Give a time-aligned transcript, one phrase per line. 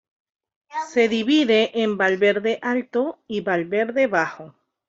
[0.91, 4.55] Se divide en Valverde Alto y Valverde Bajo.